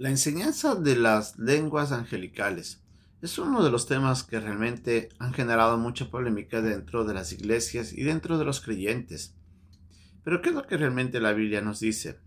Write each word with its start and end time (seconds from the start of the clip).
La 0.00 0.08
enseñanza 0.08 0.76
de 0.76 0.96
las 0.96 1.38
lenguas 1.38 1.92
angelicales 1.92 2.82
es 3.20 3.38
uno 3.38 3.62
de 3.62 3.70
los 3.70 3.86
temas 3.86 4.22
que 4.22 4.40
realmente 4.40 5.10
han 5.18 5.34
generado 5.34 5.76
mucha 5.76 6.10
polémica 6.10 6.62
dentro 6.62 7.04
de 7.04 7.12
las 7.12 7.34
iglesias 7.34 7.92
y 7.92 8.04
dentro 8.04 8.38
de 8.38 8.46
los 8.46 8.62
creyentes. 8.62 9.34
Pero 10.24 10.40
¿qué 10.40 10.48
es 10.48 10.54
lo 10.54 10.66
que 10.66 10.78
realmente 10.78 11.20
la 11.20 11.34
Biblia 11.34 11.60
nos 11.60 11.80
dice? 11.80 12.18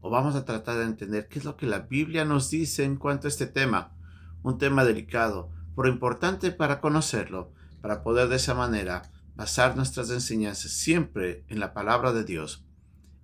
O 0.00 0.10
vamos 0.10 0.36
a 0.36 0.44
tratar 0.44 0.78
de 0.78 0.84
entender 0.84 1.26
qué 1.26 1.40
es 1.40 1.44
lo 1.44 1.56
que 1.56 1.66
la 1.66 1.80
Biblia 1.80 2.24
nos 2.24 2.50
dice 2.50 2.84
en 2.84 2.94
cuanto 2.94 3.26
a 3.26 3.30
este 3.30 3.48
tema. 3.48 3.96
Un 4.44 4.58
tema 4.58 4.84
delicado, 4.84 5.50
pero 5.74 5.88
importante 5.88 6.52
para 6.52 6.80
conocerlo, 6.80 7.52
para 7.82 8.04
poder 8.04 8.28
de 8.28 8.36
esa 8.36 8.54
manera 8.54 9.10
basar 9.34 9.74
nuestras 9.74 10.08
enseñanzas 10.10 10.70
siempre 10.70 11.44
en 11.48 11.58
la 11.58 11.74
palabra 11.74 12.12
de 12.12 12.22
Dios. 12.22 12.64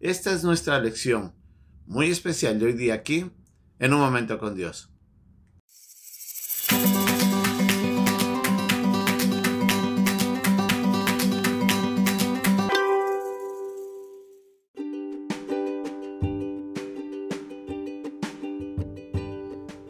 Esta 0.00 0.32
es 0.32 0.42
nuestra 0.42 0.80
lección 0.80 1.32
muy 1.86 2.10
especial 2.10 2.58
de 2.58 2.66
hoy 2.66 2.72
día 2.72 2.94
aquí 2.94 3.30
en 3.78 3.92
un 3.92 4.00
momento 4.00 4.38
con 4.38 4.54
Dios. 4.54 4.90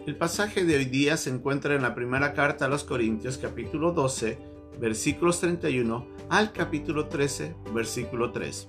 El 0.06 0.16
pasaje 0.16 0.64
de 0.64 0.76
hoy 0.76 0.84
día 0.84 1.16
se 1.16 1.30
encuentra 1.30 1.74
en 1.74 1.82
la 1.82 1.94
primera 1.94 2.34
carta 2.34 2.66
a 2.66 2.68
los 2.68 2.84
Corintios 2.84 3.38
capítulo 3.38 3.92
12 3.92 4.38
versículos 4.78 5.40
31 5.40 6.06
al 6.30 6.52
capítulo 6.52 7.08
13 7.08 7.56
versículo 7.72 8.30
3. 8.32 8.68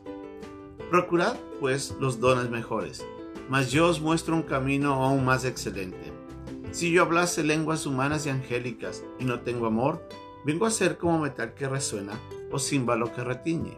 Procurad 0.90 1.36
pues 1.60 1.96
los 2.00 2.20
dones 2.20 2.50
mejores 2.50 3.06
mas 3.50 3.72
yo 3.72 3.88
os 3.88 4.02
muestro 4.02 4.36
un 4.36 4.44
camino 4.44 4.94
aún 4.94 5.26
más 5.26 5.46
excelente. 5.46 6.12
Si 6.72 6.92
yo 6.92 7.04
hablase 7.04 7.44
lenguas 7.44 7.86
humanas 7.86 8.26
y 8.26 8.30
angélicas 8.30 9.04
y 9.20 9.26
no 9.26 9.40
tengo 9.42 9.66
amor, 9.66 10.08
vengo 10.46 10.66
a 10.66 10.72
ser 10.72 10.98
como 10.98 11.20
metal 11.20 11.54
que 11.54 11.70
resuena 11.70 12.20
o 12.52 12.60
címbalo 12.60 13.14
que 13.14 13.24
retiñe. 13.24 13.78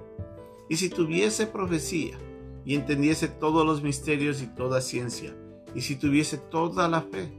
Y 0.70 0.78
si 0.78 0.90
tuviese 0.90 1.48
profecía 1.48 2.18
y 2.66 2.76
entendiese 2.76 3.28
todos 3.28 3.66
los 3.66 3.82
misterios 3.82 4.42
y 4.42 4.48
toda 4.48 4.82
ciencia, 4.82 5.36
y 5.76 5.82
si 5.82 5.96
tuviese 5.96 6.38
toda 6.38 6.88
la 6.88 7.02
fe, 7.02 7.32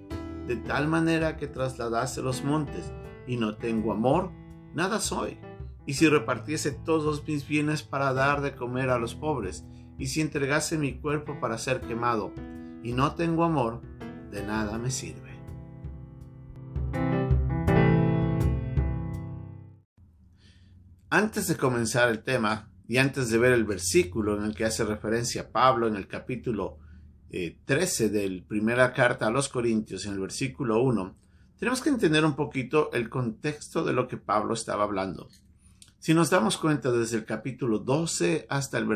de 0.46 0.56
tal 0.56 0.88
manera 0.88 1.36
que 1.36 1.46
trasladase 1.46 2.22
los 2.22 2.42
montes 2.44 2.92
y 3.26 3.36
no 3.36 3.56
tengo 3.56 3.92
amor, 3.92 4.30
nada 4.74 5.00
soy. 5.00 5.38
Y 5.86 5.94
si 5.94 6.08
repartiese 6.08 6.70
todos 6.70 7.26
mis 7.26 7.46
bienes 7.46 7.82
para 7.82 8.12
dar 8.12 8.40
de 8.40 8.54
comer 8.54 8.90
a 8.90 8.98
los 8.98 9.14
pobres, 9.14 9.64
y 9.98 10.06
si 10.06 10.20
entregase 10.20 10.78
mi 10.78 10.98
cuerpo 10.98 11.40
para 11.40 11.58
ser 11.58 11.80
quemado 11.80 12.32
y 12.82 12.92
no 12.92 13.14
tengo 13.14 13.44
amor, 13.44 13.82
de 14.30 14.42
nada 14.44 14.78
me 14.78 14.90
sirve. 14.90 15.28
Antes 21.10 21.48
de 21.48 21.56
comenzar 21.56 22.10
el 22.10 22.22
tema 22.22 22.70
y 22.86 22.98
antes 22.98 23.30
de 23.30 23.38
ver 23.38 23.52
el 23.52 23.64
versículo 23.64 24.36
en 24.38 24.44
el 24.44 24.54
que 24.54 24.64
hace 24.64 24.84
referencia 24.84 25.50
Pablo 25.50 25.88
en 25.88 25.96
el 25.96 26.06
capítulo 26.06 26.78
13 27.30 28.04
eh, 28.04 28.08
de 28.08 28.30
la 28.30 28.44
primera 28.46 28.92
carta 28.92 29.26
a 29.26 29.30
los 29.30 29.48
Corintios, 29.48 30.06
en 30.06 30.12
el 30.12 30.20
versículo 30.20 30.82
1, 30.82 31.16
tenemos 31.58 31.82
que 31.82 31.88
entender 31.88 32.24
un 32.24 32.36
poquito 32.36 32.92
el 32.92 33.08
contexto 33.08 33.84
de 33.84 33.92
lo 33.92 34.06
que 34.06 34.16
Pablo 34.16 34.54
estaba 34.54 34.84
hablando. 34.84 35.28
Si 36.00 36.14
nos 36.14 36.30
damos 36.30 36.58
cuenta 36.58 36.92
desde 36.92 37.16
el 37.16 37.24
capítulo 37.24 37.80
12 37.80 38.46
hasta 38.48 38.78
el, 38.78 38.88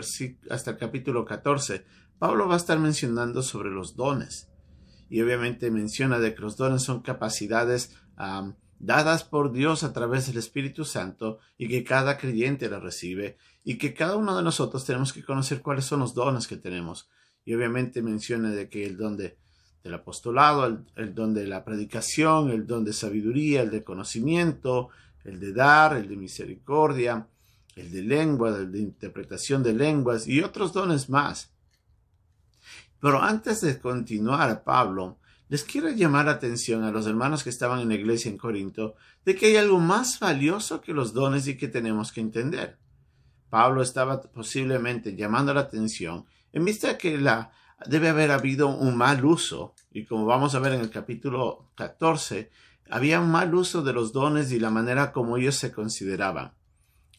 hasta 0.51 0.71
el 0.71 0.77
capítulo 0.77 1.25
14, 1.25 1.85
Pablo 2.19 2.47
va 2.47 2.55
a 2.55 2.59
estar 2.59 2.79
mencionando 2.79 3.43
sobre 3.43 3.71
los 3.71 3.97
dones. 3.97 4.49
Y 5.11 5.21
obviamente 5.21 5.73
menciona 5.73 6.21
de 6.21 6.33
que 6.33 6.43
los 6.43 6.57
dones 6.57 6.83
son 6.83 7.03
capacidades 7.03 7.97
dadas 8.79 9.25
por 9.25 9.53
Dios 9.53 9.83
a 9.83 9.93
través 9.93 10.29
del 10.29 10.39
Espíritu 10.39 10.85
Santo 10.85 11.39
y 11.59 11.69
que 11.69 11.83
cada 11.83 12.19
creyente 12.19 12.71
la 12.71 12.79
recibe 12.79 13.37
y 13.65 13.79
que 13.79 13.95
cada 13.95 14.17
uno 14.17 14.37
de 14.37 14.45
nosotros 14.45 14.85
tenemos 14.85 15.13
que 15.13 15.25
conocer 15.25 15.61
cuáles 15.61 15.85
son 15.85 16.01
los 16.01 16.15
dones 16.15 16.47
que 16.47 16.57
tenemos. 16.57 17.11
Y 17.45 17.53
obviamente 17.55 18.01
menciona 18.01 18.51
de 18.51 18.69
que 18.69 18.87
el 18.87 18.97
don 18.97 19.17
de, 19.17 19.39
del 19.83 19.95
apostolado, 19.95 20.67
el, 20.67 20.85
el 20.95 21.15
don 21.17 21.35
de 21.35 21.49
la 21.49 21.65
predicación, 21.65 22.51
el 22.51 22.65
don 22.69 22.85
de 22.85 22.93
sabiduría, 22.93 23.63
el 23.63 23.71
de 23.71 23.83
conocimiento, 23.83 24.91
el 25.25 25.41
de 25.41 25.53
dar, 25.53 25.97
el 25.97 26.09
de 26.09 26.17
misericordia, 26.17 27.27
el 27.77 27.91
de 27.91 28.03
lengua, 28.03 28.51
el 28.51 28.71
de 28.71 28.81
interpretación 28.81 29.63
de 29.63 29.73
lenguas 29.73 30.27
y 30.27 30.41
otros 30.41 30.73
dones 30.73 31.09
más. 31.09 31.51
Pero 33.01 33.21
antes 33.21 33.61
de 33.61 33.79
continuar, 33.79 34.63
Pablo 34.65 35.19
les 35.49 35.65
quiero 35.65 35.91
llamar 35.91 36.27
la 36.27 36.33
atención 36.33 36.83
a 36.85 36.91
los 36.91 37.07
hermanos 37.07 37.45
que 37.45 37.51
estaban 37.51 37.81
en 37.81 37.89
la 37.89 37.95
iglesia 37.95 38.31
en 38.31 38.39
Corinto 38.39 38.95
de 39.25 39.35
que 39.35 39.47
hay 39.47 39.57
algo 39.57 39.79
más 39.79 40.19
valioso 40.19 40.81
que 40.81 40.95
los 40.95 41.13
dones 41.13 41.47
y 41.47 41.59
que 41.59 41.69
tenemos 41.69 42.11
que 42.11 42.21
entender. 42.21 42.79
Pablo 43.51 43.83
estaba 43.83 44.23
posiblemente 44.23 45.15
llamando 45.15 45.53
la 45.53 45.61
atención 45.61 46.25
en 46.53 46.65
vista 46.65 46.97
que 46.97 47.19
la, 47.19 47.51
debe 47.87 48.09
haber 48.09 48.31
habido 48.31 48.69
un 48.69 48.97
mal 48.97 49.25
uso, 49.25 49.75
y 49.91 50.05
como 50.05 50.27
vamos 50.27 50.55
a 50.55 50.59
ver 50.59 50.73
en 50.75 50.81
el 50.81 50.91
capítulo 50.91 51.71
14, 51.75 52.51
había 52.93 53.21
un 53.21 53.31
mal 53.31 53.55
uso 53.55 53.83
de 53.83 53.95
los 53.95 54.13
dones 54.13 54.53
y 54.53 54.61
la 54.61 54.69
manera 54.69 55.13
como 55.13 55.39
ellos 55.39 55.55
se 55.55 55.73
consideraban. 55.73 56.53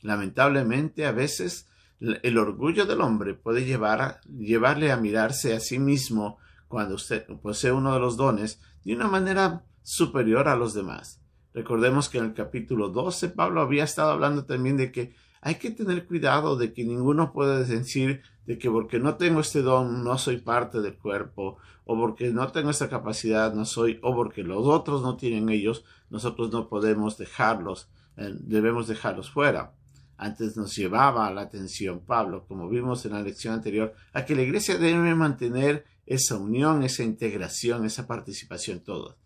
Lamentablemente, 0.03 1.07
a 1.07 1.11
veces 1.11 1.67
el 2.00 2.38
orgullo 2.38 2.85
del 2.85 3.01
hombre 3.01 3.34
puede 3.34 3.66
llevar 3.66 4.22
llevarle 4.29 4.91
a 4.91 4.97
mirarse 4.97 5.56
a 5.56 5.59
sí 5.59 5.79
mismo 5.79 6.38
cuando 6.67 6.94
usted 6.94 7.25
posee 7.41 7.72
uno 7.72 7.91
de 7.91 8.00
los 8.00 8.17
dones 8.17 8.62
de 8.83 8.94
una 8.94 9.07
manera 9.07 9.63
superior 9.81 10.47
a 10.47 10.56
los 10.56 10.75
demás. 10.75 11.19
Recordemos 11.56 12.07
que 12.07 12.19
en 12.19 12.25
el 12.25 12.33
capítulo 12.35 12.89
12 12.89 13.29
Pablo 13.29 13.62
había 13.62 13.83
estado 13.83 14.12
hablando 14.12 14.45
también 14.45 14.78
de 14.78 14.91
que 14.91 15.16
hay 15.45 15.55
que 15.55 15.71
tener 15.71 16.05
cuidado 16.07 16.55
de 16.55 16.71
que 16.73 16.85
ninguno 16.85 17.33
puede 17.33 17.65
decir 17.65 18.21
de 18.45 18.57
que 18.57 18.71
porque 18.71 18.97
no 18.97 19.15
tengo 19.15 19.41
este 19.41 19.61
don 19.61 20.03
no 20.03 20.17
soy 20.17 20.37
parte 20.37 20.81
del 20.81 20.95
cuerpo, 20.95 21.57
o 21.85 21.97
porque 21.97 22.31
no 22.31 22.49
tengo 22.51 22.69
esta 22.69 22.89
capacidad 22.89 23.53
no 23.53 23.65
soy, 23.65 23.99
o 24.01 24.15
porque 24.15 24.43
los 24.43 24.65
otros 24.65 25.01
no 25.01 25.17
tienen 25.17 25.49
ellos, 25.49 25.83
nosotros 26.09 26.51
no 26.51 26.69
podemos 26.69 27.17
dejarlos, 27.17 27.89
eh, 28.15 28.33
debemos 28.39 28.87
dejarlos 28.87 29.29
fuera. 29.29 29.73
Antes 30.15 30.55
nos 30.55 30.75
llevaba 30.77 31.29
la 31.31 31.41
atención 31.41 31.99
Pablo, 32.05 32.45
como 32.47 32.69
vimos 32.69 33.05
en 33.05 33.11
la 33.11 33.21
lección 33.21 33.53
anterior, 33.53 33.93
a 34.13 34.23
que 34.23 34.35
la 34.35 34.43
iglesia 34.43 34.77
debe 34.77 35.13
mantener 35.13 35.85
esa 36.05 36.37
unión, 36.37 36.83
esa 36.83 37.03
integración, 37.03 37.83
esa 37.83 38.07
participación 38.07 38.79
todos. 38.79 39.17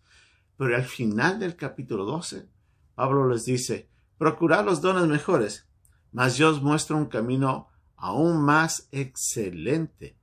Pero 0.56 0.74
al 0.74 0.84
final 0.84 1.38
del 1.38 1.54
capítulo 1.54 2.04
12, 2.04 2.48
Pablo 2.96 3.28
les 3.28 3.44
dice, 3.44 3.88
procurad 4.16 4.64
los 4.64 4.80
dones 4.80 5.06
mejores, 5.06 5.67
mas 6.18 6.36
yo 6.36 6.50
os 6.50 6.60
muestro 6.60 6.96
un 6.96 7.06
camino 7.06 7.68
aún 7.96 8.42
más 8.42 8.88
excelente. 8.90 10.16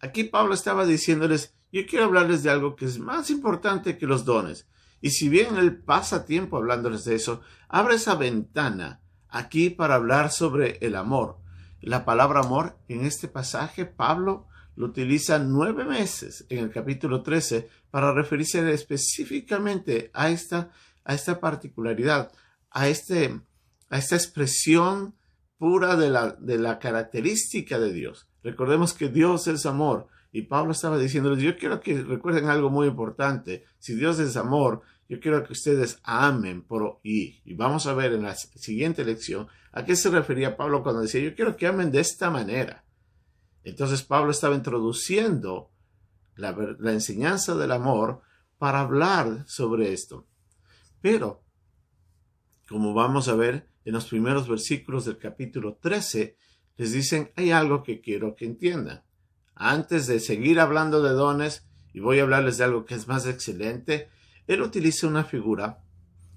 Aquí 0.00 0.24
Pablo 0.24 0.54
estaba 0.54 0.86
diciéndoles, 0.86 1.52
yo 1.70 1.82
quiero 1.86 2.06
hablarles 2.06 2.42
de 2.42 2.48
algo 2.48 2.76
que 2.76 2.86
es 2.86 2.98
más 2.98 3.28
importante 3.28 3.98
que 3.98 4.06
los 4.06 4.24
dones. 4.24 4.66
Y 5.02 5.10
si 5.10 5.28
bien 5.28 5.58
él 5.58 5.76
pasa 5.76 6.24
tiempo 6.24 6.56
hablándoles 6.56 7.04
de 7.04 7.14
eso, 7.14 7.42
abre 7.68 7.96
esa 7.96 8.14
ventana 8.14 9.02
aquí 9.28 9.68
para 9.68 9.96
hablar 9.96 10.30
sobre 10.30 10.78
el 10.80 10.96
amor. 10.96 11.36
La 11.82 12.06
palabra 12.06 12.40
amor 12.40 12.78
en 12.88 13.04
este 13.04 13.28
pasaje 13.28 13.84
Pablo 13.84 14.46
lo 14.76 14.86
utiliza 14.86 15.38
nueve 15.38 15.84
meses 15.84 16.46
en 16.48 16.60
el 16.60 16.70
capítulo 16.70 17.22
13 17.22 17.68
para 17.90 18.14
referirse 18.14 18.72
específicamente 18.72 20.10
a 20.14 20.30
esta, 20.30 20.70
a 21.04 21.12
esta 21.12 21.38
particularidad, 21.38 22.32
a, 22.70 22.88
este, 22.88 23.38
a 23.90 23.98
esta 23.98 24.16
expresión 24.16 25.17
pura 25.58 25.96
de 25.96 26.10
la, 26.10 26.32
de 26.32 26.58
la 26.58 26.78
característica 26.78 27.78
de 27.78 27.92
Dios. 27.92 28.28
Recordemos 28.42 28.94
que 28.94 29.08
Dios 29.08 29.46
es 29.48 29.66
amor. 29.66 30.06
Y 30.30 30.42
Pablo 30.42 30.72
estaba 30.72 30.98
diciéndoles, 30.98 31.42
yo 31.42 31.56
quiero 31.56 31.80
que 31.80 32.02
recuerden 32.02 32.46
algo 32.46 32.70
muy 32.70 32.86
importante. 32.86 33.64
Si 33.78 33.94
Dios 33.94 34.18
es 34.18 34.36
amor, 34.36 34.82
yo 35.08 35.20
quiero 35.20 35.42
que 35.44 35.54
ustedes 35.54 36.00
amen 36.04 36.62
por 36.62 37.00
y. 37.02 37.40
Y 37.44 37.54
vamos 37.54 37.86
a 37.86 37.94
ver 37.94 38.12
en 38.12 38.22
la 38.22 38.34
siguiente 38.34 39.04
lección 39.04 39.48
a 39.72 39.84
qué 39.84 39.96
se 39.96 40.10
refería 40.10 40.56
Pablo 40.56 40.82
cuando 40.82 41.02
decía, 41.02 41.22
yo 41.22 41.34
quiero 41.34 41.56
que 41.56 41.66
amen 41.66 41.90
de 41.90 42.00
esta 42.00 42.30
manera. 42.30 42.84
Entonces 43.64 44.02
Pablo 44.02 44.30
estaba 44.30 44.54
introduciendo 44.54 45.70
la, 46.36 46.56
la 46.78 46.92
enseñanza 46.92 47.54
del 47.54 47.72
amor 47.72 48.20
para 48.58 48.80
hablar 48.80 49.44
sobre 49.46 49.92
esto. 49.92 50.26
Pero, 51.00 51.42
como 52.68 52.92
vamos 52.92 53.28
a 53.28 53.34
ver, 53.34 53.66
en 53.84 53.94
los 53.94 54.06
primeros 54.06 54.46
versículos 54.46 55.06
del 55.06 55.18
capítulo 55.18 55.78
13, 55.80 56.36
les 56.76 56.92
dicen, 56.92 57.32
hay 57.34 57.50
algo 57.50 57.82
que 57.82 58.00
quiero 58.00 58.36
que 58.36 58.44
entiendan. 58.44 59.02
Antes 59.54 60.06
de 60.06 60.20
seguir 60.20 60.60
hablando 60.60 61.02
de 61.02 61.10
dones, 61.10 61.66
y 61.94 62.00
voy 62.00 62.18
a 62.18 62.22
hablarles 62.22 62.58
de 62.58 62.64
algo 62.64 62.84
que 62.84 62.94
es 62.94 63.08
más 63.08 63.26
excelente, 63.26 64.10
él 64.46 64.60
utiliza 64.60 65.06
una 65.06 65.24
figura, 65.24 65.82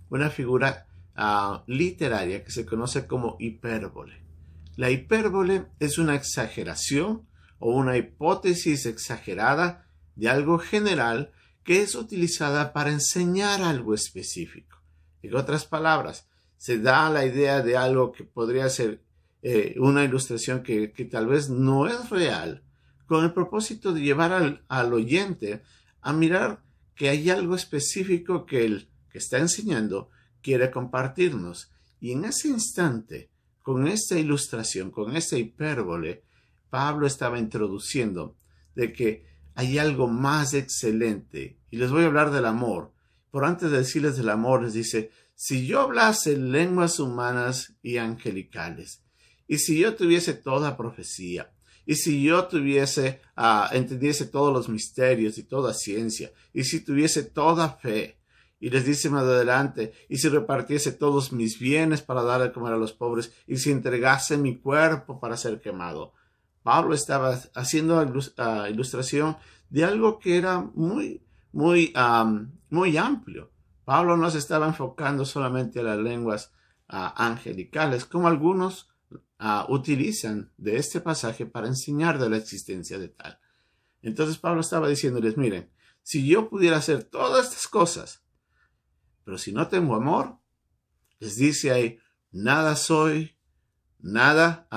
una 0.10 0.30
figura 0.30 0.88
ah, 1.16 1.64
literaria 1.68 2.44
que 2.44 2.52
se 2.52 2.66
conoce 2.66 3.06
como 3.06 3.36
hipérbole. 3.40 4.24
La 4.78 4.90
hipérbole 4.90 5.66
es 5.80 5.98
una 5.98 6.16
exageración 6.16 7.28
o 7.60 7.76
una 7.76 7.98
hipótesis 7.98 8.86
exagerada 8.86 9.86
de 10.16 10.30
algo 10.30 10.60
general 10.60 11.32
que 11.64 11.82
es 11.82 11.94
utilizada 11.94 12.72
para 12.74 12.92
enseñar 12.92 13.62
algo 13.62 13.94
específico. 13.94 14.81
En 15.22 15.36
otras 15.36 15.66
palabras, 15.66 16.28
se 16.58 16.80
da 16.80 17.10
la 17.10 17.26
idea 17.26 17.62
de 17.62 17.78
algo 17.78 18.12
que 18.12 18.24
podría 18.24 18.70
ser 18.70 19.02
eh, 19.42 19.76
una 19.80 20.04
ilustración 20.04 20.62
que, 20.62 20.88
tal 21.10 21.28
vez 21.28 21.50
no 21.50 21.88
es 21.88 22.10
real, 22.10 22.64
con 23.08 23.24
el 23.24 23.34
propósito 23.34 23.94
de 23.94 24.02
llevar 24.02 24.32
al, 24.32 24.64
al 24.68 24.94
oyente 24.94 25.64
a 26.02 26.14
mirar 26.14 26.62
que 26.96 27.10
hay 27.10 27.30
algo 27.30 27.56
específico 27.56 28.46
que 28.46 28.66
el 28.66 28.88
que 29.10 29.18
está 29.18 29.38
enseñando 29.40 30.10
quiere 30.42 30.72
compartirnos. 30.72 31.72
Y 32.00 32.12
en 32.12 32.26
ese 32.26 32.48
instante, 32.48 33.30
con 33.62 33.88
esta 33.88 34.18
ilustración, 34.18 34.92
con 34.92 35.16
esta 35.16 35.38
hipérbole, 35.38 36.24
Pablo 36.70 37.06
estaba 37.06 37.38
introduciendo 37.38 38.36
de 38.76 38.94
que 38.94 39.26
hay 39.56 39.78
algo 39.78 40.08
más 40.08 40.54
excelente. 40.54 41.58
Y 41.70 41.78
les 41.78 41.92
voy 41.92 42.04
a 42.04 42.08
hablar 42.08 42.32
del 42.32 42.46
amor. 42.46 42.92
Por 43.32 43.46
antes 43.46 43.72
de 43.72 43.78
decirles 43.80 44.18
del 44.18 44.30
amor, 44.30 44.62
les 44.62 44.74
dice, 44.74 45.10
si 45.34 45.66
yo 45.66 45.82
hablase 45.82 46.38
lenguas 46.38 47.00
humanas 47.00 47.74
y 47.82 47.98
angelicales, 47.98 49.02
y 49.48 49.58
si 49.58 49.80
yo 49.80 49.96
tuviese 49.96 50.34
toda 50.34 50.78
profecía, 50.78 51.52
y 51.86 51.96
si 51.96 52.22
yo 52.24 52.46
tuviese, 52.46 53.22
uh, 53.38 53.74
entendiese 53.76 54.28
todos 54.28 54.54
los 54.54 54.70
misterios 54.70 55.38
y 55.38 55.44
toda 55.44 55.74
ciencia, 55.74 56.32
y 56.54 56.64
si 56.66 56.82
tuviese 56.82 57.24
toda 57.24 57.70
fe, 57.70 58.18
y 58.60 58.70
les 58.70 58.86
dice 58.86 59.10
más 59.10 59.24
adelante, 59.24 59.94
y 60.08 60.18
si 60.18 60.30
repartiese 60.30 60.92
todos 60.92 61.32
mis 61.32 61.58
bienes 61.58 62.02
para 62.04 62.22
dar 62.22 62.42
de 62.42 62.52
comer 62.52 62.74
a 62.74 62.78
los 62.78 62.94
pobres, 62.94 63.32
y 63.48 63.58
si 63.58 63.72
entregase 63.72 64.38
mi 64.38 64.58
cuerpo 64.58 65.20
para 65.20 65.38
ser 65.38 65.60
quemado. 65.60 66.14
Pablo 66.62 66.94
estaba 66.94 67.40
haciendo 67.56 68.00
ah, 68.38 68.70
ilustración 68.70 69.38
de 69.70 69.84
algo 69.84 70.20
que 70.20 70.38
era 70.38 70.60
muy, 70.76 71.24
muy, 71.52 71.94
muy 72.70 72.98
amplio. 72.98 73.52
Pablo 73.84 74.16
no 74.16 74.30
se 74.30 74.38
estaba 74.38 74.68
enfocando 74.68 75.26
solamente 75.26 75.80
a 75.80 75.84
las 75.84 75.98
lenguas 75.98 76.54
ah, 76.88 77.14
angelicales, 77.18 78.06
como 78.06 78.28
algunos 78.28 78.90
ah, 79.40 79.66
utilizan 79.70 80.52
de 80.58 80.78
este 80.78 81.02
pasaje 81.02 81.46
para 81.46 81.68
enseñar 81.68 82.20
de 82.20 82.30
la 82.30 82.38
existencia 82.38 83.00
de 83.00 83.10
tal. 83.10 83.40
Entonces 84.02 84.38
Pablo 84.38 84.62
estaba 84.62 84.88
diciéndoles, 84.88 85.38
miren, 85.38 85.72
si 86.04 86.26
yo 86.26 86.50
pudiera 86.50 86.78
hacer 86.78 87.04
todas 87.04 87.48
estas 87.48 87.68
cosas, 87.68 88.24
pero 89.24 89.38
si 89.38 89.52
no 89.52 89.68
tengo 89.68 89.96
amor, 89.96 90.40
les 91.20 91.36
dice 91.36 91.72
ahí, 91.72 92.00
nada 92.32 92.76
soy, 92.76 93.38
nada, 94.00 94.68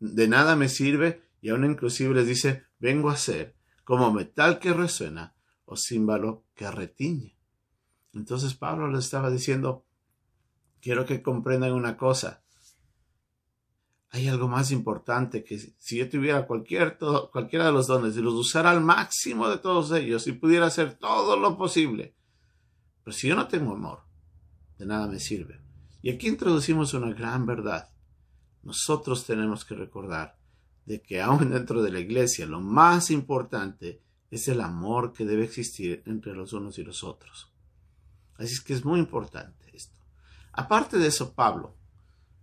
de 0.00 0.28
nada 0.28 0.56
me 0.56 0.68
sirve, 0.68 1.22
y 1.40 1.50
aún 1.50 1.64
inclusive 1.64 2.14
les 2.14 2.26
dice, 2.26 2.64
vengo 2.78 3.10
a 3.10 3.16
ser 3.16 3.56
como 3.84 4.12
metal 4.12 4.58
que 4.58 4.72
resuena 4.72 5.35
o 5.66 5.76
címbalo 5.76 6.44
que 6.54 6.70
retiñe. 6.70 7.36
Entonces 8.14 8.54
Pablo 8.54 8.88
les 8.88 9.04
estaba 9.04 9.30
diciendo, 9.30 9.84
quiero 10.80 11.04
que 11.04 11.22
comprendan 11.22 11.72
una 11.72 11.96
cosa. 11.96 12.42
Hay 14.10 14.28
algo 14.28 14.48
más 14.48 14.70
importante 14.70 15.44
que 15.44 15.58
si 15.58 15.98
yo 15.98 16.08
tuviera 16.08 16.46
cualquier, 16.46 16.96
cualquiera 17.30 17.66
de 17.66 17.72
los 17.72 17.88
dones 17.88 18.16
y 18.16 18.22
los 18.22 18.34
usara 18.34 18.70
al 18.70 18.80
máximo 18.80 19.48
de 19.48 19.58
todos 19.58 19.92
ellos 19.92 20.26
y 20.26 20.32
pudiera 20.32 20.66
hacer 20.66 20.94
todo 20.94 21.36
lo 21.36 21.58
posible, 21.58 22.14
pero 23.04 23.14
si 23.14 23.28
yo 23.28 23.36
no 23.36 23.48
tengo 23.48 23.74
amor, 23.74 24.04
de 24.78 24.86
nada 24.86 25.06
me 25.06 25.20
sirve. 25.20 25.60
Y 26.00 26.10
aquí 26.10 26.28
introducimos 26.28 26.94
una 26.94 27.12
gran 27.12 27.44
verdad. 27.44 27.90
Nosotros 28.62 29.26
tenemos 29.26 29.64
que 29.64 29.74
recordar 29.74 30.38
de 30.86 31.02
que 31.02 31.20
aún 31.20 31.50
dentro 31.50 31.82
de 31.82 31.90
la 31.90 32.00
iglesia 32.00 32.46
lo 32.46 32.60
más 32.60 33.10
importante 33.10 34.02
es 34.36 34.48
el 34.48 34.60
amor 34.60 35.12
que 35.12 35.24
debe 35.24 35.44
existir 35.44 36.02
entre 36.06 36.34
los 36.34 36.52
unos 36.52 36.78
y 36.78 36.84
los 36.84 37.04
otros. 37.04 37.52
Así 38.36 38.54
es 38.54 38.60
que 38.60 38.74
es 38.74 38.84
muy 38.84 38.98
importante 38.98 39.70
esto. 39.72 39.98
Aparte 40.52 40.98
de 40.98 41.08
eso, 41.08 41.34
Pablo, 41.34 41.76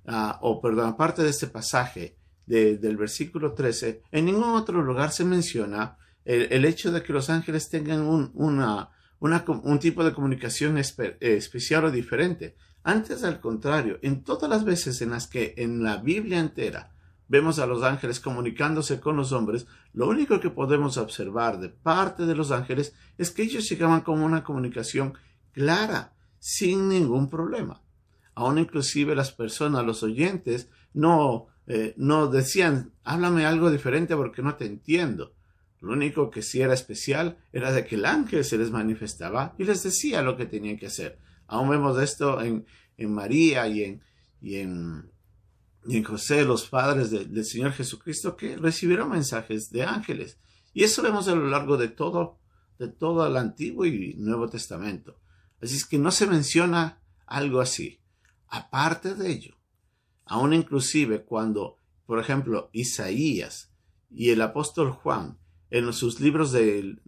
ah, 0.06 0.40
o 0.42 0.62
perdón, 0.62 0.90
aparte 0.90 1.24
de 1.24 1.30
este 1.30 1.48
pasaje 1.48 2.18
del 2.45 2.98
versículo 2.98 3.54
13, 3.54 4.04
en 4.12 4.25
ningún 4.25 4.56
otro 4.56 4.81
lugar 4.81 5.12
se 5.12 5.24
menciona 5.24 5.98
el, 6.25 6.66
hecho 6.66 6.92
de 6.92 7.01
que 7.04 7.13
los 7.13 7.30
ángeles 7.30 7.69
tengan 7.69 8.01
un, 8.01 9.80
tipo 9.80 10.04
de 10.04 10.13
comunicación 10.13 10.78
especial 10.78 11.86
o 11.86 11.92
diferente. 11.92 12.56
Antes, 12.84 13.24
al 13.24 13.39
contrario, 13.39 13.98
en 14.01 14.24
todas 14.24 14.50
las 14.50 14.66
veces 14.66 15.01
en 15.01 15.12
las 15.12 15.28
que 15.28 15.54
en 15.57 15.84
la 15.84 15.98
Biblia 15.98 16.39
entera 16.39 16.93
vemos 17.33 17.57
a 17.57 17.65
los 17.65 17.81
ángeles 17.81 18.19
comunicándose 18.19 19.00
con 19.00 19.18
los 19.18 19.31
hombres, 19.31 19.65
lo 19.91 20.07
único 20.07 20.39
que 20.39 20.51
podemos 20.51 20.97
observar 20.97 21.59
de 21.59 21.69
parte 21.69 22.27
de 22.27 22.35
los 22.35 22.51
ángeles 22.51 22.94
es 23.18 23.31
que 23.31 23.41
ellos 23.41 23.68
llegaban 23.68 24.01
con 24.01 24.21
una 24.21 24.44
comunicación 24.44 25.15
clara, 25.51 26.13
sin 26.38 26.88
ningún 26.88 27.31
problema. 27.31 27.81
Aún 28.35 28.59
inclusive 28.59 29.15
las 29.15 29.31
personas, 29.31 29.83
los 29.83 30.03
oyentes, 30.03 30.69
no, 30.94 31.47
eh, 31.65 31.95
no 31.97 32.27
decían, 32.27 32.91
háblame 33.03 33.47
algo 33.47 33.71
diferente 33.71 34.15
porque 34.15 34.44
no 34.44 34.53
te 34.53 34.68
entiendo. 34.68 35.33
Lo 35.81 35.94
único 35.94 36.29
que 36.29 36.44
sí 36.44 36.62
era 36.62 36.75
especial 36.75 37.39
era 37.51 37.71
de 37.71 37.83
que 37.83 37.95
el 37.95 38.06
ángel 38.06 38.45
se 38.45 38.59
les 38.59 38.69
manifestaba 38.69 39.56
y 39.57 39.63
les 39.63 39.81
decía 39.81 40.21
lo 40.21 40.38
que 40.38 40.45
tenían 40.45 40.77
que 40.77 40.86
hacer. 40.86 41.18
Aún 41.47 41.71
vemos 41.71 42.00
esto 42.00 42.39
en, 42.41 42.68
en 42.95 43.12
María 43.12 43.68
y 43.68 43.83
en, 43.86 44.03
y 44.39 44.57
en, 44.57 45.12
en 45.88 46.03
José, 46.03 46.45
los 46.45 46.68
padres 46.68 47.12
del 47.12 47.45
Señor 47.45 47.74
Jesucristo, 47.74 48.35
que 48.35 48.57
recibieron 48.57 49.09
mensajes 49.09 49.69
de 49.71 49.83
ángeles. 49.83 50.39
Y 50.74 50.83
eso 50.83 51.01
vemos 51.01 51.27
a 51.27 51.35
lo 51.35 51.47
largo 51.47 51.77
de 51.77 51.89
todo, 51.89 52.39
de 52.80 52.88
todo 52.88 53.25
el 53.27 53.38
Antiguo 53.38 53.85
y 53.85 54.15
Nuevo 54.18 54.50
Testamento. 54.50 55.19
Así 55.62 55.75
es 55.75 55.85
que 55.85 55.97
no 55.97 56.12
se 56.12 56.27
menciona 56.27 57.01
algo 57.25 57.62
así. 57.62 58.01
Aparte 58.47 59.15
de 59.15 59.31
ello, 59.31 59.56
aún 60.25 60.53
inclusive 60.53 61.24
cuando, 61.24 61.80
por 62.06 62.19
ejemplo, 62.19 62.69
Isaías 62.74 63.71
y 64.09 64.29
el 64.29 64.41
apóstol 64.41 64.91
Juan 64.91 65.38
en 65.69 65.91
sus 65.91 66.19
libros 66.19 66.51
del, 66.51 67.01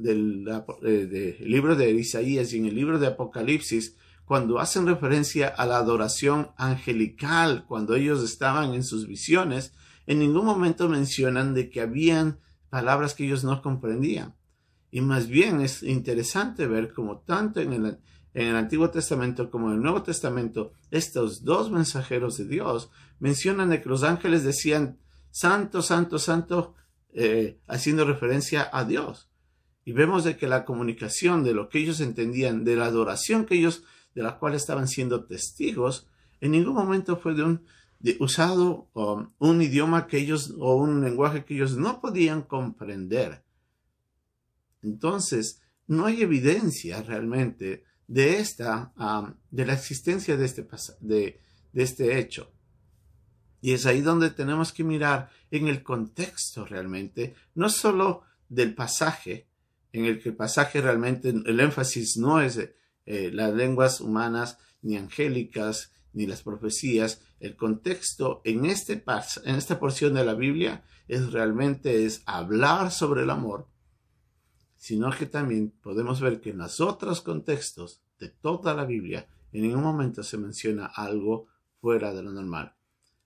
eh, 0.84 1.38
libro 1.42 1.76
de 1.76 1.92
Isaías 1.92 2.52
y 2.52 2.58
en 2.58 2.66
el 2.66 2.74
libro 2.74 2.98
de 2.98 3.08
Apocalipsis, 3.08 3.96
cuando 4.26 4.60
hacen 4.60 4.88
referencia 4.88 5.48
a 5.48 5.66
la 5.66 5.78
adoración 5.78 6.50
angelical, 6.58 7.66
cuando 7.68 7.96
ellos 7.96 8.24
estaban 8.24 8.74
en 8.74 8.84
sus 8.84 9.08
visiones, 9.08 9.74
en 10.08 10.20
ningún 10.20 10.46
momento 10.46 10.90
mencionan 10.90 11.54
de 11.54 11.70
que 11.70 11.82
habían 11.82 12.40
palabras 12.70 13.14
que 13.14 13.26
ellos 13.26 13.44
no 13.44 13.62
comprendían. 13.62 14.36
Y 14.92 15.02
más 15.02 15.28
bien 15.28 15.62
es 15.62 15.84
interesante 15.84 16.68
ver 16.68 16.94
como 16.94 17.20
tanto 17.20 17.60
en 17.60 17.74
el, 17.74 17.86
en 18.34 18.48
el 18.48 18.56
Antiguo 18.56 18.90
Testamento 18.90 19.50
como 19.50 19.70
en 19.70 19.76
el 19.76 19.82
Nuevo 19.82 20.04
Testamento, 20.04 20.74
estos 20.90 21.44
dos 21.44 21.72
mensajeros 21.72 22.38
de 22.38 22.46
Dios 22.46 22.90
mencionan 23.20 23.70
de 23.70 23.82
que 23.82 23.90
los 23.90 24.04
ángeles 24.04 24.44
decían, 24.44 25.00
Santo, 25.32 25.82
Santo, 25.82 26.18
Santo, 26.18 26.76
eh, 27.14 27.60
haciendo 27.68 28.06
referencia 28.06 28.70
a 28.72 28.86
Dios. 28.86 29.30
Y 29.84 29.92
vemos 29.92 30.24
de 30.24 30.36
que 30.36 30.48
la 30.48 30.66
comunicación 30.66 31.44
de 31.44 31.54
lo 31.54 31.70
que 31.70 31.80
ellos 31.80 32.00
entendían, 32.00 32.64
de 32.64 32.76
la 32.76 32.86
adoración 32.86 33.46
que 33.46 33.56
ellos, 33.56 33.84
de 34.16 34.24
la 34.24 34.40
cual 34.40 34.56
estaban 34.56 34.88
siendo 34.88 35.26
testigos, 35.26 36.08
en 36.42 36.52
ningún 36.52 36.74
momento 36.74 37.18
fue 37.18 37.36
de 37.36 37.44
un 37.44 37.66
usado 38.20 38.90
um, 38.94 39.32
un 39.40 39.62
idioma 39.62 40.08
que 40.08 40.18
ellos 40.18 40.54
o 40.60 40.76
un 40.76 41.02
lenguaje 41.02 41.44
que 41.44 41.56
ellos 41.56 41.76
no 41.76 42.02
podían 42.02 42.44
comprender. 42.44 43.44
Entonces, 44.84 45.62
no 45.88 46.06
hay 46.06 46.22
evidencia 46.22 47.02
realmente 47.02 47.84
de 48.08 48.38
esta, 48.38 48.94
um, 48.98 49.34
de 49.50 49.66
la 49.66 49.74
existencia 49.74 50.38
de 50.38 50.46
este, 50.46 50.68
de, 51.00 51.42
este 51.74 52.20
hecho. 52.20 52.52
Y 53.62 53.74
es 53.74 53.86
ahí 53.86 54.02
donde 54.02 54.30
tenemos 54.30 54.72
que 54.72 54.84
mirar 54.84 55.32
en 55.50 55.68
el 55.68 55.82
contexto 55.82 56.66
realmente, 56.66 57.34
no 57.56 57.70
solo 57.70 58.22
del 58.48 58.76
pasaje, 58.76 59.48
en 59.92 60.06
el 60.06 60.22
que 60.22 60.30
el 60.30 60.36
pasaje 60.36 60.82
realmente, 60.82 61.30
el 61.30 61.60
énfasis 61.60 62.18
no 62.18 62.42
es 62.42 62.60
eh, 63.06 63.32
las 63.34 63.54
lenguas 63.54 64.02
humanas, 64.02 64.58
ni 64.82 64.98
angélicas, 64.98 65.92
ni 66.14 66.26
las 66.26 66.42
profecías. 66.42 67.22
El 67.40 67.56
contexto 67.56 68.42
en, 68.44 68.66
este, 68.66 69.04
en 69.44 69.56
esta 69.56 69.80
porción 69.80 70.14
de 70.14 70.26
la 70.26 70.34
Biblia 70.34 70.84
es 71.08 71.32
realmente 71.32 72.06
es 72.06 72.24
hablar 72.26 72.92
sobre 72.92 73.24
el 73.24 73.30
amor, 73.30 73.68
sino 74.76 75.12
que 75.12 75.26
también 75.26 75.72
podemos 75.82 76.22
ver 76.22 76.42
que 76.42 76.52
en 76.52 76.60
los 76.60 76.80
otros 76.80 77.22
contextos 77.22 78.02
de 78.20 78.30
toda 78.30 78.74
la 78.74 78.86
Biblia 78.86 79.28
en 79.52 79.64
ningún 79.64 79.84
momento 79.84 80.24
se 80.24 80.38
menciona 80.38 80.86
algo 80.86 81.48
fuera 81.80 82.14
de 82.14 82.24
lo 82.24 82.32
normal. 82.32 82.76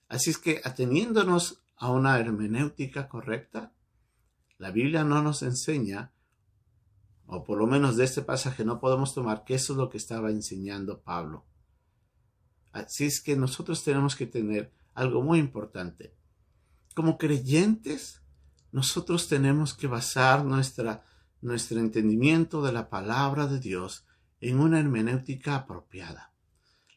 Así 0.07 0.31
es 0.31 0.37
que 0.37 0.61
ateniéndonos 0.63 1.61
a 1.77 1.91
una 1.91 2.19
hermenéutica 2.19 3.07
correcta, 3.07 3.73
la 4.57 4.71
Biblia 4.71 5.03
no 5.03 5.21
nos 5.21 5.41
enseña, 5.43 6.11
o 7.31 7.43
por 7.43 7.59
lo 7.59 7.67
menos 7.67 7.95
de 7.95 8.05
este 8.05 8.23
pasaje 8.23 8.65
no 8.65 8.79
podemos 8.79 9.13
tomar 9.13 9.43
que 9.43 9.53
eso 9.53 9.73
es 9.73 9.77
lo 9.77 9.89
que 9.89 9.97
estaba 9.97 10.31
enseñando 10.31 11.01
Pablo. 11.01 11.45
Así 12.71 13.05
es 13.05 13.21
que 13.21 13.35
nosotros 13.35 13.83
tenemos 13.83 14.15
que 14.15 14.25
tener 14.25 14.71
algo 14.95 15.21
muy 15.21 15.37
importante. 15.37 16.15
Como 16.95 17.19
creyentes, 17.19 18.21
nosotros 18.71 19.27
tenemos 19.27 19.75
que 19.75 19.85
basar 19.85 20.43
nuestra, 20.43 21.03
nuestro 21.41 21.79
entendimiento 21.79 22.63
de 22.63 22.71
la 22.71 22.89
palabra 22.89 23.45
de 23.45 23.59
Dios 23.59 24.05
en 24.41 24.59
una 24.59 24.79
hermenéutica 24.79 25.55
apropiada. 25.55 26.33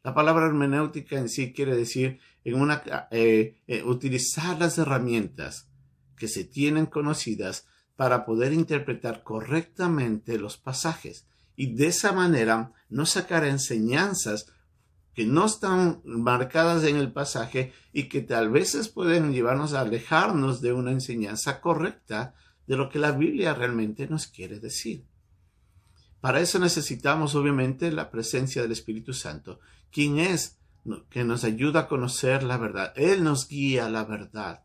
La 0.02 0.14
palabra 0.14 0.46
hermenéutica 0.46 1.18
en 1.18 1.28
sí 1.28 1.52
quiere 1.52 1.76
decir 1.76 2.20
en 2.44 2.58
una, 2.58 2.82
eh, 3.10 3.60
eh, 3.66 3.82
utilizar 3.84 4.58
las 4.58 4.78
herramientas 4.78 5.68
que 6.16 6.26
se 6.26 6.44
tienen 6.44 6.86
conocidas 6.86 7.66
para 8.02 8.24
poder 8.24 8.52
interpretar 8.52 9.22
correctamente 9.22 10.36
los 10.36 10.56
pasajes 10.56 11.28
y 11.54 11.76
de 11.76 11.86
esa 11.86 12.10
manera 12.10 12.72
no 12.88 13.06
sacar 13.06 13.44
enseñanzas 13.44 14.52
que 15.14 15.24
no 15.24 15.46
están 15.46 16.02
marcadas 16.04 16.82
en 16.82 16.96
el 16.96 17.12
pasaje 17.12 17.72
y 17.92 18.08
que 18.08 18.20
tal 18.20 18.50
veces 18.50 18.88
pueden 18.88 19.32
llevarnos 19.32 19.72
a 19.72 19.82
alejarnos 19.82 20.60
de 20.60 20.72
una 20.72 20.90
enseñanza 20.90 21.60
correcta 21.60 22.34
de 22.66 22.76
lo 22.76 22.88
que 22.88 22.98
la 22.98 23.12
Biblia 23.12 23.54
realmente 23.54 24.08
nos 24.08 24.26
quiere 24.26 24.58
decir. 24.58 25.06
Para 26.20 26.40
eso 26.40 26.58
necesitamos 26.58 27.36
obviamente 27.36 27.92
la 27.92 28.10
presencia 28.10 28.62
del 28.62 28.72
Espíritu 28.72 29.12
Santo, 29.12 29.60
quien 29.92 30.18
es 30.18 30.58
que 31.08 31.22
nos 31.22 31.44
ayuda 31.44 31.82
a 31.82 31.86
conocer 31.86 32.42
la 32.42 32.56
verdad. 32.56 32.92
Él 32.96 33.22
nos 33.22 33.46
guía 33.46 33.88
la 33.88 34.02
verdad. 34.02 34.64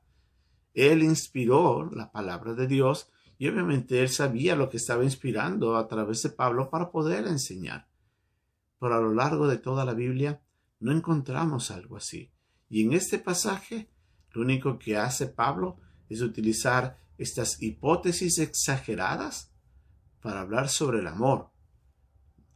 Él 0.73 1.03
inspiró 1.03 1.87
la 1.93 2.11
palabra 2.11 2.55
de 2.55 2.65
Dios 2.65 3.11
y 3.37 3.47
obviamente 3.47 4.01
él 4.01 4.09
sabía 4.09 4.55
lo 4.55 4.69
que 4.69 4.77
estaba 4.77 5.03
inspirando 5.03 5.75
a 5.77 5.87
través 5.87 6.23
de 6.23 6.29
Pablo 6.29 6.69
para 6.69 6.89
poder 6.89 7.27
enseñar. 7.27 7.87
Pero 8.79 8.95
a 8.95 9.01
lo 9.01 9.13
largo 9.13 9.47
de 9.47 9.57
toda 9.57 9.85
la 9.85 9.93
Biblia 9.93 10.41
no 10.79 10.91
encontramos 10.91 11.71
algo 11.71 11.97
así. 11.97 12.31
Y 12.69 12.83
en 12.83 12.93
este 12.93 13.19
pasaje, 13.19 13.89
lo 14.31 14.41
único 14.41 14.79
que 14.79 14.97
hace 14.97 15.27
Pablo 15.27 15.77
es 16.09 16.21
utilizar 16.21 16.97
estas 17.17 17.61
hipótesis 17.61 18.39
exageradas 18.39 19.51
para 20.21 20.41
hablar 20.41 20.69
sobre 20.69 20.99
el 20.99 21.07
amor. 21.07 21.51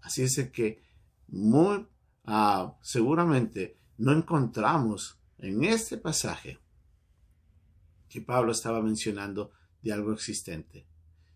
Así 0.02 0.24
es 0.24 0.50
que 0.50 0.84
muy 1.28 1.88
ah, 2.26 2.76
seguramente 2.82 3.78
no 3.98 4.12
encontramos 4.12 5.20
en 5.38 5.64
este 5.64 5.98
pasaje 5.98 6.60
que 8.10 8.22
Pablo 8.22 8.52
estaba 8.52 8.82
mencionando 8.82 9.52
de 9.82 9.94
algo 9.94 10.14
existente. 10.14 10.86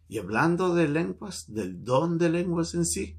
Y 0.08 0.20
hablando 0.20 0.76
de 0.76 0.88
lenguas, 0.88 1.54
del 1.54 1.84
don 1.84 2.18
de 2.18 2.30
lenguas 2.30 2.76
en 2.76 2.86
sí, 2.86 3.18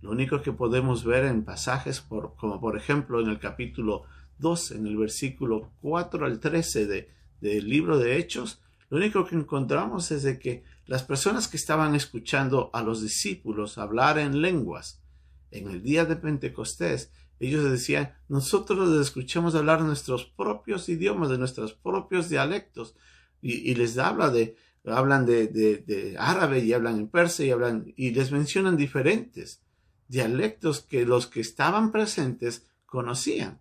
lo 0.00 0.10
único 0.10 0.42
que 0.42 0.52
podemos 0.52 1.04
ver 1.04 1.24
en 1.24 1.44
pasajes 1.44 2.00
como 2.00 2.60
por 2.60 2.76
ejemplo 2.76 3.20
en 3.20 3.28
el 3.28 3.38
capítulo 3.38 4.04
2, 4.38 4.72
en 4.72 4.86
el 4.86 4.96
versículo 4.96 5.70
4 5.80 6.26
al 6.26 6.40
13 6.40 6.86
de, 6.86 7.10
del 7.40 7.68
libro 7.68 7.98
de 7.98 8.18
Hechos, 8.18 8.60
lo 8.90 8.98
único 8.98 9.24
que 9.24 9.36
encontramos 9.36 10.10
es 10.10 10.22
de 10.22 10.38
que 10.38 10.64
las 10.86 11.02
personas 11.02 11.48
que 11.48 11.56
estaban 11.56 11.94
escuchando 11.94 12.70
a 12.72 12.82
los 12.82 13.00
discípulos 13.00 13.78
hablar 13.78 14.18
en 14.18 14.42
lenguas 14.42 15.00
en 15.50 15.70
el 15.70 15.82
día 15.82 16.04
de 16.04 16.16
Pentecostés, 16.16 17.10
ellos 17.38 17.64
decían, 17.70 18.14
nosotros 18.28 18.88
les 18.88 19.00
escuchamos 19.06 19.54
hablar 19.54 19.82
nuestros 19.82 20.24
propios 20.24 20.88
idiomas, 20.88 21.28
de 21.28 21.38
nuestros 21.38 21.72
propios 21.72 22.28
dialectos, 22.28 22.94
y, 23.42 23.74
les 23.74 23.98
habla 23.98 24.30
de, 24.30 24.56
hablan 24.86 25.26
de, 25.26 25.48
de, 25.48 26.16
árabe 26.18 26.60
y 26.60 26.72
hablan 26.72 26.98
en 26.98 27.08
persa 27.08 27.44
y 27.44 27.50
hablan, 27.50 27.92
y 27.96 28.12
les 28.12 28.30
mencionan 28.30 28.76
diferentes 28.76 29.60
dialectos 30.08 30.80
que 30.80 31.04
los 31.04 31.26
que 31.26 31.40
estaban 31.40 31.90
presentes 31.90 32.66
conocían. 32.86 33.60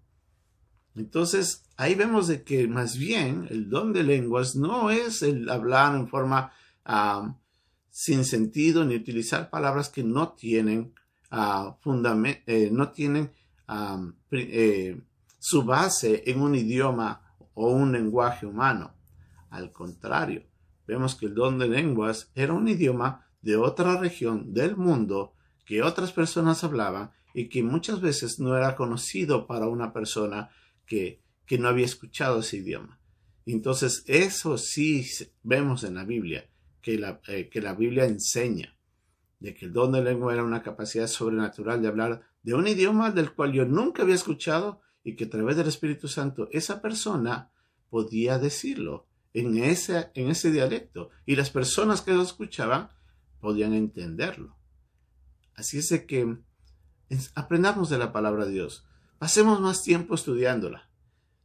Entonces, 0.95 1.63
ahí 1.77 1.95
vemos 1.95 2.27
de 2.27 2.43
que 2.43 2.67
más 2.67 2.97
bien 2.97 3.47
el 3.49 3.69
don 3.69 3.93
de 3.93 4.03
lenguas 4.03 4.55
no 4.55 4.91
es 4.91 5.21
el 5.23 5.49
hablar 5.49 5.95
en 5.95 6.07
forma 6.07 6.51
sin 7.89 8.25
sentido 8.25 8.85
ni 8.85 8.95
utilizar 8.95 9.49
palabras 9.49 9.89
que 9.89 10.03
no 10.03 10.33
tienen 10.33 10.93
uh, 11.31 11.75
no 12.71 12.91
tienen 12.91 13.31
eh, 14.31 15.01
su 15.39 15.63
base 15.63 16.23
en 16.25 16.41
un 16.41 16.55
idioma 16.55 17.21
o 17.53 17.71
un 17.71 17.91
lenguaje 17.91 18.45
humano. 18.45 18.93
Al 19.51 19.71
contrario, 19.71 20.43
vemos 20.87 21.15
que 21.15 21.27
el 21.27 21.35
don 21.35 21.59
de 21.59 21.67
lenguas 21.67 22.31
era 22.33 22.53
un 22.53 22.67
idioma 22.67 23.27
de 23.41 23.57
otra 23.57 23.97
región 23.99 24.53
del 24.53 24.77
mundo 24.77 25.33
que 25.65 25.83
otras 25.83 26.13
personas 26.13 26.63
hablaban 26.63 27.11
y 27.33 27.49
que 27.49 27.61
muchas 27.61 28.01
veces 28.01 28.39
no 28.39 28.57
era 28.57 28.75
conocido 28.75 29.47
para 29.47 29.67
una 29.67 29.93
persona 29.93 30.49
que, 30.85 31.21
que 31.45 31.59
no 31.59 31.67
había 31.67 31.85
escuchado 31.85 32.39
ese 32.39 32.57
idioma. 32.57 32.99
Entonces, 33.45 34.03
eso 34.07 34.57
sí 34.57 35.05
vemos 35.43 35.83
en 35.83 35.95
la 35.95 36.05
Biblia, 36.05 36.49
que 36.81 36.97
la, 36.97 37.19
eh, 37.27 37.49
que 37.49 37.61
la 37.61 37.73
Biblia 37.73 38.05
enseña, 38.05 38.77
de 39.39 39.53
que 39.53 39.65
el 39.65 39.73
don 39.73 39.91
de 39.91 40.01
lengua 40.01 40.33
era 40.33 40.43
una 40.43 40.63
capacidad 40.63 41.07
sobrenatural 41.07 41.81
de 41.81 41.87
hablar 41.89 42.21
de 42.43 42.53
un 42.53 42.67
idioma 42.67 43.11
del 43.11 43.33
cual 43.33 43.51
yo 43.51 43.65
nunca 43.65 44.03
había 44.03 44.15
escuchado 44.15 44.81
y 45.03 45.15
que 45.15 45.25
a 45.25 45.29
través 45.29 45.57
del 45.57 45.67
Espíritu 45.67 46.07
Santo 46.07 46.47
esa 46.51 46.81
persona 46.81 47.51
podía 47.89 48.39
decirlo 48.39 49.07
en 49.33 49.57
ese, 49.57 50.11
en 50.13 50.29
ese 50.29 50.51
dialecto 50.51 51.09
y 51.25 51.35
las 51.35 51.49
personas 51.49 52.01
que 52.01 52.13
lo 52.13 52.21
escuchaban 52.21 52.89
podían 53.39 53.73
entenderlo. 53.73 54.55
Así 55.55 55.79
es 55.79 55.89
que 56.07 56.37
aprendamos 57.35 57.89
de 57.89 57.97
la 57.97 58.11
palabra 58.11 58.45
de 58.45 58.51
Dios. 58.51 58.85
Pasemos 59.17 59.59
más 59.59 59.83
tiempo 59.83 60.15
estudiándola. 60.15 60.89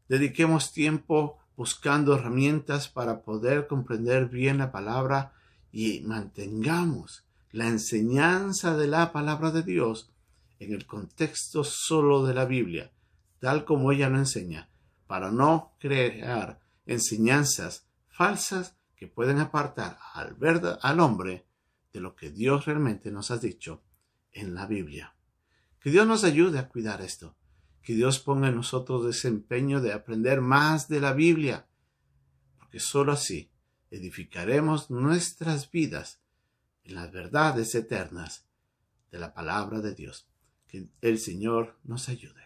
Dediquemos 0.09 0.73
tiempo 0.73 1.39
buscando 1.57 2.15
herramientas 2.15 2.89
para 2.89 3.23
poder 3.23 3.67
comprender 3.67 4.29
bien 4.29 4.59
la 4.59 4.71
palabra 4.71 5.33
y 5.73 6.01
mantengamos 6.01 7.25
la 7.53 7.69
enseñanza 7.69 8.77
de 8.77 8.87
la 8.87 9.13
palabra 9.13 9.51
de 9.51 9.63
Dios 9.63 10.11
en 10.59 10.73
el 10.73 10.87
contexto 10.87 11.65
solo 11.65 12.25
de 12.25 12.35
la 12.35 12.45
Biblia, 12.45 12.93
tal 13.41 13.65
como 13.65 13.93
ella 13.93 14.09
lo 14.09 14.19
enseña, 14.19 14.69
para 15.07 15.31
no 15.31 15.75
crear 15.79 16.61
enseñanzas 16.87 17.87
falsas 18.09 18.77
que 18.95 19.07
pueden 19.07 19.39
apartar 19.39 19.99
al, 20.15 20.37
al 20.81 21.01
hombre 21.01 21.47
de 21.93 22.01
lo 22.01 22.17
que 22.17 22.31
Dios 22.31 22.65
realmente 22.65 23.11
nos 23.11 23.31
ha 23.31 23.39
dicho 23.39 23.83
en 24.33 24.55
la 24.55 24.67
Biblia. 24.67 25.15
Que 25.81 25.91
Dios 25.91 26.07
nos 26.07 26.25
ayude 26.25 26.59
a 26.59 26.69
cuidar 26.69 27.03
esto. 27.03 27.37
Que 27.83 27.95
Dios 27.95 28.19
ponga 28.19 28.49
en 28.49 28.57
nosotros 28.57 29.07
ese 29.07 29.29
empeño 29.29 29.81
de 29.81 29.93
aprender 29.93 30.41
más 30.41 30.89
de 30.89 31.01
la 31.01 31.13
Biblia. 31.13 31.67
Porque 32.59 32.81
sólo 32.81 33.13
así 33.13 33.51
edificaremos 33.91 34.91
nuestras 34.91 35.71
vidas 35.71 36.21
en 36.85 36.97
las 36.97 37.13
verdades 37.13 37.75
eternas 37.75 38.47
de 39.11 39.19
la 39.19 39.33
palabra 39.33 39.81
de 39.81 39.95
Dios. 39.95 40.27
Que 40.67 40.89
el 41.01 41.19
Señor 41.19 41.79
nos 41.85 42.09
ayude. 42.09 42.46